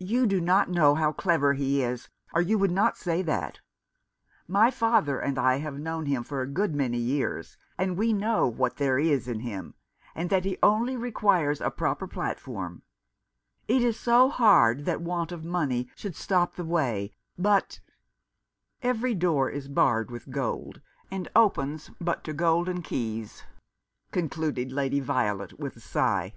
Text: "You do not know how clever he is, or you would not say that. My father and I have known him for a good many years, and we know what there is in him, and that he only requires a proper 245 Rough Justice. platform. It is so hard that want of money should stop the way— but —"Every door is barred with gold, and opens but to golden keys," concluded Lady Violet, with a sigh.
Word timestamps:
"You 0.00 0.26
do 0.26 0.40
not 0.40 0.68
know 0.68 0.96
how 0.96 1.12
clever 1.12 1.52
he 1.52 1.80
is, 1.80 2.08
or 2.34 2.40
you 2.40 2.58
would 2.58 2.72
not 2.72 2.96
say 2.98 3.22
that. 3.22 3.60
My 4.48 4.68
father 4.72 5.20
and 5.20 5.38
I 5.38 5.58
have 5.58 5.78
known 5.78 6.06
him 6.06 6.24
for 6.24 6.40
a 6.42 6.46
good 6.48 6.74
many 6.74 6.98
years, 6.98 7.56
and 7.78 7.96
we 7.96 8.12
know 8.12 8.48
what 8.48 8.78
there 8.78 8.98
is 8.98 9.28
in 9.28 9.38
him, 9.38 9.74
and 10.12 10.28
that 10.28 10.44
he 10.44 10.58
only 10.60 10.96
requires 10.96 11.60
a 11.60 11.70
proper 11.70 12.08
245 12.08 12.32
Rough 12.34 12.68
Justice. 12.68 12.82
platform. 12.82 12.82
It 13.68 13.82
is 13.86 13.96
so 13.96 14.28
hard 14.28 14.86
that 14.86 15.00
want 15.02 15.30
of 15.30 15.44
money 15.44 15.88
should 15.94 16.16
stop 16.16 16.56
the 16.56 16.64
way— 16.64 17.14
but 17.52 17.78
—"Every 18.82 19.14
door 19.14 19.48
is 19.50 19.68
barred 19.68 20.10
with 20.10 20.32
gold, 20.32 20.80
and 21.12 21.30
opens 21.36 21.92
but 22.00 22.24
to 22.24 22.32
golden 22.32 22.82
keys," 22.82 23.44
concluded 24.10 24.72
Lady 24.72 24.98
Violet, 24.98 25.60
with 25.60 25.76
a 25.76 25.80
sigh. 25.80 26.34